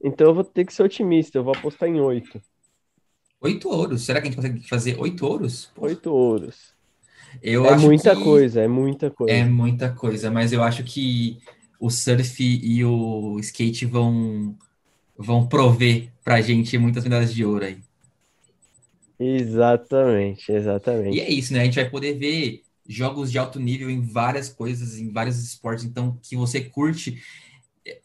[0.03, 1.39] então eu vou ter que ser otimista.
[1.39, 2.41] Eu vou apostar em oito.
[3.41, 4.03] Oito ouros?
[4.03, 5.71] Será que a gente consegue fazer oito ouros?
[5.77, 6.77] Oito ouros.
[7.43, 8.23] Eu é muita que...
[8.23, 9.33] coisa, é muita coisa.
[9.33, 11.39] É muita coisa, mas eu acho que
[11.79, 14.57] o surf e o skate vão
[15.17, 17.79] vão prover para a gente muitas medalhas de ouro aí.
[19.19, 21.17] Exatamente, exatamente.
[21.17, 21.61] E é isso, né?
[21.61, 25.85] A gente vai poder ver jogos de alto nível em várias coisas, em vários esportes,
[25.85, 27.21] então que você curte.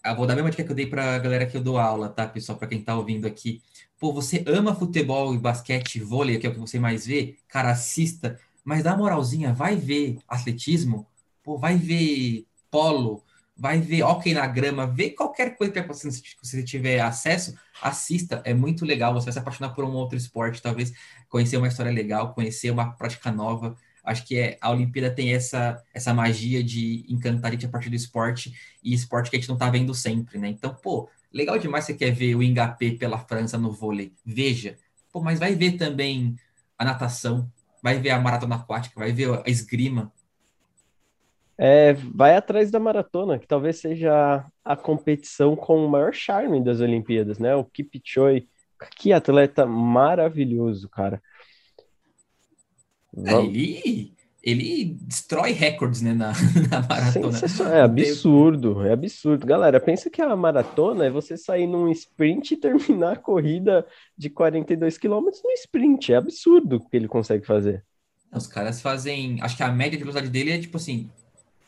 [0.03, 1.77] Eu vou dar a mesma dica que eu dei para a galera que eu dou
[1.77, 2.57] aula, tá, pessoal?
[2.57, 3.61] Para quem está ouvindo aqui.
[3.99, 7.37] Pô, você ama futebol e basquete, vôlei, que é o que você mais vê?
[7.47, 11.07] Cara, assista, mas dá moralzinha, vai ver atletismo,
[11.43, 13.23] pô, vai ver polo,
[13.55, 18.41] vai ver hockey na grama, vê qualquer coisa que você, se você tiver acesso, assista,
[18.45, 20.91] é muito legal, você vai se apaixonar por um outro esporte, talvez.
[21.29, 25.81] Conhecer uma história legal, conhecer uma prática nova, acho que é, a Olimpíada tem essa,
[25.93, 29.49] essa magia de encantar a gente a partir do esporte, e esporte que a gente
[29.49, 33.19] não tá vendo sempre, né, então, pô, legal demais você quer ver o Ingapé pela
[33.19, 34.77] França no vôlei, veja,
[35.11, 36.35] pô, mas vai ver também
[36.77, 37.49] a natação,
[37.81, 40.11] vai ver a maratona aquática, vai ver a esgrima,
[41.57, 46.79] é, vai atrás da maratona, que talvez seja a competição com o maior charme das
[46.79, 47.55] Olimpíadas, né?
[47.55, 48.47] O Kipchoge,
[48.97, 51.21] que atleta maravilhoso, cara.
[53.25, 56.33] É, ele, ele destrói recordes, né, na,
[56.69, 57.39] na maratona.
[57.73, 59.45] É absurdo, é absurdo.
[59.45, 63.85] Galera, pensa que a maratona é você sair num sprint e terminar a corrida
[64.17, 66.11] de 42 quilômetros no sprint.
[66.11, 67.83] É absurdo o que ele consegue fazer.
[68.33, 69.39] Os caras fazem.
[69.41, 71.09] Acho que a média de velocidade dele é tipo assim: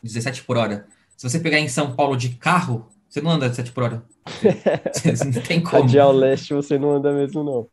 [0.02, 0.86] 17 por hora.
[1.16, 4.02] Se você pegar em São Paulo de carro, você não anda 17 por hora.
[5.24, 5.86] não tem como.
[5.86, 7.68] De ao leste você não anda mesmo, não.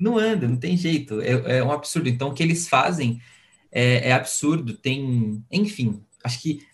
[0.00, 1.20] Não anda, não tem jeito.
[1.20, 2.08] É, é um absurdo.
[2.08, 3.20] Então, o que eles fazem
[3.70, 4.74] é, é, absurdo.
[4.74, 6.66] Tem, enfim, acho que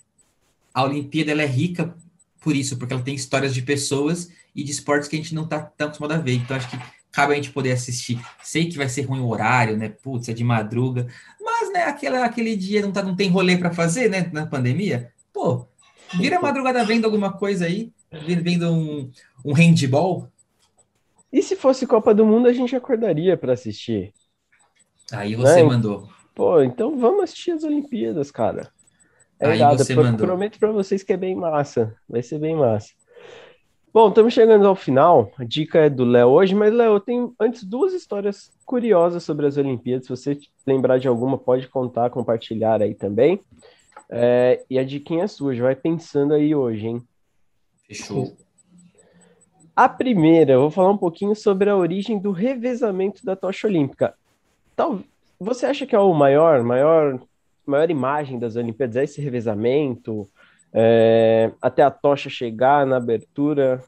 [0.73, 1.97] a Olimpíada ela é rica
[2.41, 5.45] por isso, porque ela tem histórias de pessoas e de esportes que a gente não
[5.45, 6.35] está tão acostumado a ver.
[6.35, 6.79] Então, acho que
[7.11, 8.21] cabe a gente poder assistir.
[8.43, 9.89] Sei que vai ser ruim o horário, né?
[9.89, 11.07] Putz, é de madruga,
[11.41, 15.13] mas, né, aquele, aquele dia não, tá, não tem rolê para fazer, né, na pandemia.
[15.33, 15.67] Pô,
[16.15, 17.93] vira madrugada vendo alguma coisa aí,
[18.43, 19.11] vendo um,
[19.45, 20.29] um handball.
[21.35, 24.15] E se fosse Copa do Mundo, a gente acordaria para assistir.
[25.11, 25.63] Aí você né?
[25.65, 26.09] mandou.
[26.33, 28.71] Pô, então vamos assistir as Olimpíadas, cara.
[29.41, 30.29] É Aí você mandou.
[30.29, 31.93] Prometo para vocês que é bem massa.
[32.09, 32.93] Vai ser bem massa.
[33.93, 35.33] Bom, estamos chegando ao final.
[35.37, 39.45] A dica é do Léo hoje, mas Léo, eu tenho antes duas histórias curiosas sobre
[39.45, 40.07] as Olimpíadas.
[40.07, 43.41] Se você lembrar de alguma, pode contar, compartilhar aí também.
[44.09, 47.03] É, e a dica é sua, já vai pensando aí hoje, hein?
[47.89, 48.37] Fechou.
[49.75, 54.15] A primeira, eu vou falar um pouquinho sobre a origem do revezamento da tocha olímpica.
[54.77, 55.01] Tal,
[55.39, 57.21] você acha que é o maior, maior,
[57.67, 60.29] maior imagem das Olimpíadas é esse revezamento?
[60.75, 63.81] é, até a tocha chegar na abertura.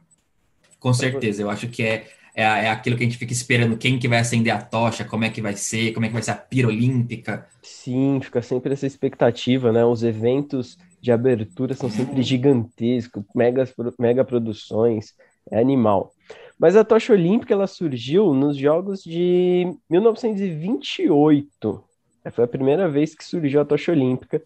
[0.79, 3.99] Com certeza, eu acho que é, é, é, aquilo que a gente fica esperando, quem
[3.99, 6.31] que vai acender a tocha, como é que vai ser, como é que vai ser
[6.31, 7.45] a pira olímpica.
[7.61, 9.85] Sim, fica sempre essa expectativa, né?
[9.85, 13.65] Os eventos de abertura são sempre gigantescos, mega,
[13.99, 15.13] mega produções,
[15.51, 16.13] é animal.
[16.59, 21.85] Mas a tocha olímpica ela surgiu nos Jogos de 1928.
[22.33, 24.43] Foi a primeira vez que surgiu a tocha olímpica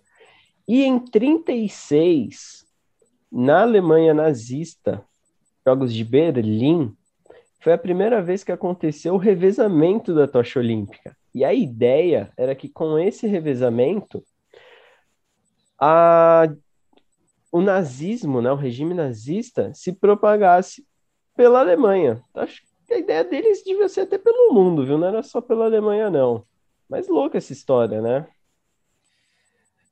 [0.72, 2.64] e em 36,
[3.30, 5.04] na Alemanha nazista,
[5.66, 6.94] Jogos de Berlim,
[7.58, 11.16] foi a primeira vez que aconteceu o revezamento da tocha olímpica.
[11.34, 14.24] E a ideia era que com esse revezamento,
[15.76, 16.48] a,
[17.50, 20.86] o nazismo, né, o regime nazista, se propagasse
[21.40, 22.22] pela Alemanha.
[22.35, 24.98] Acho que a ideia deles devia ser até pelo mundo, viu?
[24.98, 26.44] Não era só pela Alemanha, não.
[26.87, 28.26] Mas louca essa história, né?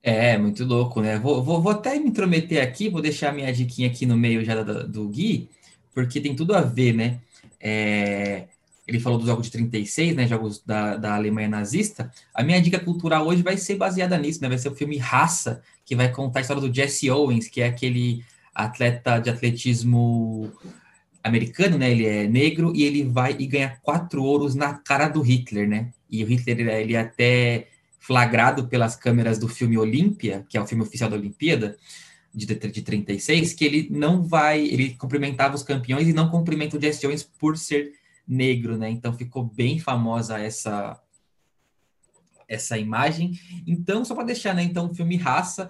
[0.03, 1.19] É, muito louco, né?
[1.19, 4.63] Vou, vou, vou até me intrometer aqui, vou deixar minha diquinha aqui no meio já
[4.63, 5.49] do, do Gui,
[5.95, 7.19] porque tem tudo a ver, né?
[7.59, 8.49] É,
[8.87, 10.27] ele falou dos jogos de 36, né?
[10.27, 12.13] Jogos da, da Alemanha nazista.
[12.35, 14.51] A minha dica cultural hoje vai ser baseada nisso, né?
[14.51, 17.69] Vai ser o filme Raça, que vai contar a história do Jesse Owens, que é
[17.69, 18.23] aquele
[18.55, 20.53] atleta de atletismo
[21.23, 21.91] americano, né?
[21.91, 25.93] Ele é negro e ele vai e ganha quatro ouros na cara do Hitler, né?
[26.11, 30.83] E o Hitler, ele até flagrado pelas câmeras do filme Olímpia, que é o filme
[30.83, 31.77] oficial da Olimpíada,
[32.35, 36.81] de, de 36, que ele não vai, ele cumprimentava os campeões e não cumprimenta o
[36.81, 37.93] Jesse Owens por ser
[38.27, 38.91] negro, né?
[38.91, 41.01] Então ficou bem famosa essa
[42.49, 43.39] essa imagem.
[43.67, 44.63] Então, só para deixar, né?
[44.63, 45.69] Então, o filme Raça,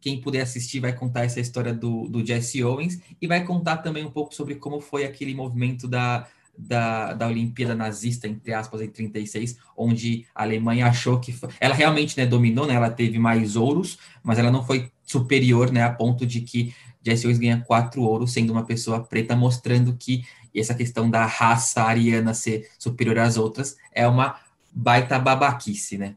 [0.00, 4.04] quem puder assistir vai contar essa história do, do Jesse Owens e vai contar também
[4.04, 6.26] um pouco sobre como foi aquele movimento da
[6.56, 11.74] da, da Olimpíada nazista, entre aspas, em 36, onde a Alemanha achou que foi, ela
[11.74, 15.90] realmente né, dominou, né, ela teve mais ouros, mas ela não foi superior né, a
[15.90, 20.24] ponto de que Jesse Owens ganha quatro ouros sendo uma pessoa preta, mostrando que
[20.54, 24.38] essa questão da raça ariana ser superior às outras é uma
[24.72, 26.16] baita babaquice, né?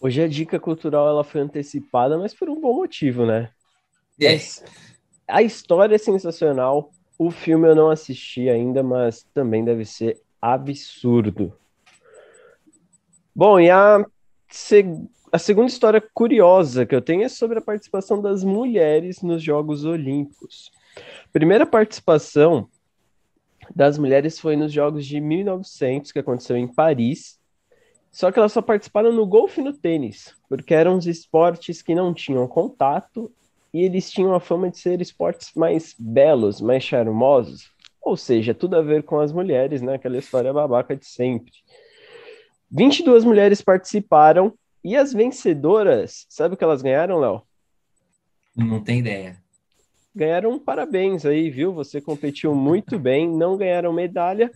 [0.00, 3.50] Hoje a dica cultural ela foi antecipada, mas por um bom motivo, né?
[4.20, 4.38] É.
[5.26, 11.52] A história é sensacional, o filme eu não assisti ainda, mas também deve ser absurdo.
[13.34, 14.04] Bom, e a,
[15.32, 19.84] a segunda história curiosa que eu tenho é sobre a participação das mulheres nos Jogos
[19.84, 20.72] Olímpicos.
[21.32, 22.68] Primeira participação
[23.74, 27.37] das mulheres foi nos Jogos de 1900, que aconteceu em Paris.
[28.10, 31.94] Só que elas só participaram no golfe e no tênis, porque eram os esportes que
[31.94, 33.30] não tinham contato
[33.72, 37.70] e eles tinham a fama de ser esportes mais belos, mais charmosos.
[38.00, 39.94] Ou seja, tudo a ver com as mulheres, né?
[39.94, 41.52] Aquela história babaca de sempre.
[42.70, 47.42] 22 mulheres participaram e as vencedoras, sabe o que elas ganharam, Léo?
[48.56, 49.36] Não tem ideia.
[50.14, 51.72] Ganharam um parabéns aí, viu?
[51.74, 54.50] Você competiu muito bem, não ganharam medalha,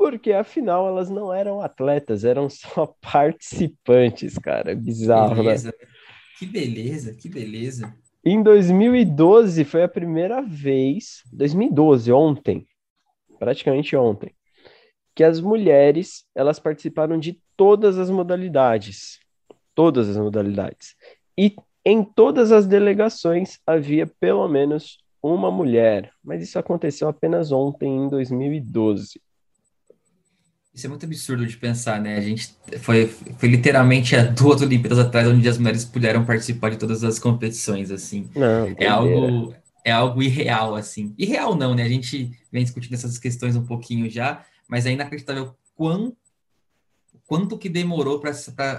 [0.00, 4.74] porque afinal elas não eram atletas, eram só participantes, cara.
[4.74, 5.42] Bizarro, né?
[5.42, 5.68] beleza.
[5.68, 5.88] né?
[6.38, 7.94] Que beleza, que beleza.
[8.24, 12.66] Em 2012 foi a primeira vez, 2012, ontem,
[13.38, 14.34] praticamente ontem,
[15.14, 19.18] que as mulheres elas participaram de todas as modalidades,
[19.74, 20.94] todas as modalidades.
[21.36, 28.04] E em todas as delegações havia pelo menos uma mulher, mas isso aconteceu apenas ontem,
[28.04, 29.20] em 2012.
[30.72, 32.16] Isso é muito absurdo de pensar, né?
[32.16, 36.76] A gente foi, foi literalmente há duas Olimpíadas atrás onde as mulheres puderam participar de
[36.76, 38.30] todas as competições, assim.
[38.34, 39.54] Não, é algo
[39.84, 41.14] é algo irreal, assim.
[41.18, 41.82] Irreal não, né?
[41.82, 46.14] A gente vem discutindo essas questões um pouquinho já, mas é inacreditável quão,
[47.26, 48.32] quanto que demorou para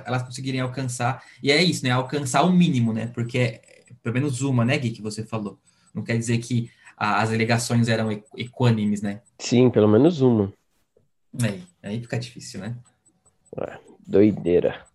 [0.06, 1.24] elas conseguirem alcançar.
[1.42, 1.92] E é isso, né?
[1.92, 3.08] Alcançar o mínimo, né?
[3.08, 3.62] Porque é,
[4.02, 5.60] pelo menos uma, né, Gui, que você falou.
[5.94, 9.22] Não quer dizer que a, as delegações eram equânimes, né?
[9.40, 10.54] Sim, pelo menos uma.
[11.40, 12.76] Aí, aí fica difícil, né?
[13.58, 14.86] É, doideira.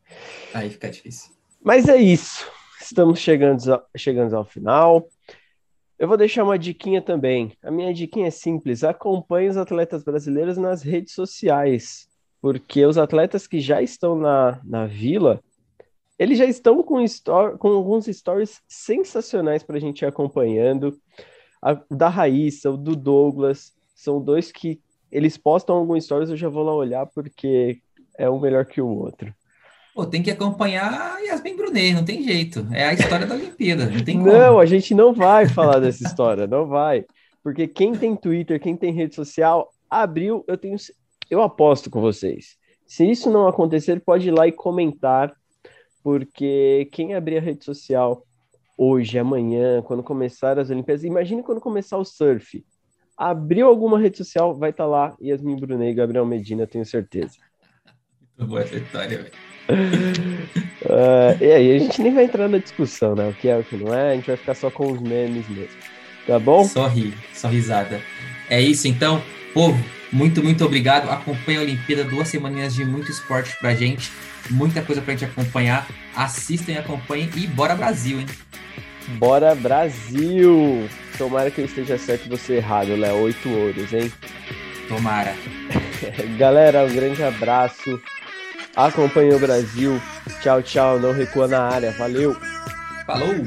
[0.52, 1.32] Aí fica difícil.
[1.62, 2.46] Mas é isso.
[2.80, 3.60] Estamos chegando,
[3.96, 5.08] chegando ao final.
[5.98, 7.52] Eu vou deixar uma diquinha também.
[7.62, 12.08] A minha diquinha é simples: acompanhe os atletas brasileiros nas redes sociais,
[12.40, 15.42] porque os atletas que já estão na, na vila,
[16.18, 17.02] eles já estão com,
[17.58, 20.98] com alguns stories sensacionais para a gente ir acompanhando.
[21.62, 24.80] A, da Raíssa, o do Douglas, são dois que
[25.16, 27.78] eles postam alguns stories, eu já vou lá olhar, porque
[28.18, 29.34] é um melhor que o outro.
[29.94, 32.66] Pô, tem que acompanhar Yasmin Brunet, não tem jeito.
[32.70, 34.30] É a história da Olimpíada, não tem como.
[34.30, 37.06] Não, a gente não vai falar dessa história, não vai.
[37.42, 40.76] Porque quem tem Twitter, quem tem rede social, abriu, eu tenho.
[41.30, 42.58] Eu aposto com vocês.
[42.86, 45.34] Se isso não acontecer, pode ir lá e comentar,
[46.02, 48.22] porque quem abrir a rede social
[48.76, 52.62] hoje, amanhã, quando começar as Olimpíadas, imagine quando começar o surf.
[53.16, 57.38] Abriu alguma rede social, vai estar tá lá Yasmin Brunet e Gabriel Medina, tenho certeza.
[58.38, 63.14] Muito boa essa história, velho uh, e aí, a gente nem vai entrar na discussão,
[63.14, 63.28] né?
[63.28, 65.48] O que é, o que não é, a gente vai ficar só com os memes
[65.48, 65.76] mesmo.
[66.26, 66.64] Tá bom?
[66.64, 68.00] Só rir, só risada.
[68.48, 69.78] É isso então, povo.
[70.12, 71.10] Muito, muito obrigado.
[71.10, 74.10] Acompanhe a Olimpíada, duas semaninhas de muito esporte pra gente,
[74.50, 75.86] muita coisa pra gente acompanhar.
[76.14, 78.26] Assistem, acompanhem e bora Brasil, hein?
[79.08, 80.88] Bora Brasil!
[81.16, 83.22] Tomara que eu esteja certo e você errado, Léo.
[83.22, 84.12] Oito ouros, hein?
[84.88, 85.34] Tomara.
[86.36, 88.00] Galera, um grande abraço.
[88.74, 90.00] Acompanhe o Brasil.
[90.42, 90.98] Tchau, tchau.
[90.98, 91.92] Não recua na área.
[91.92, 92.36] Valeu.
[93.06, 93.46] Falou!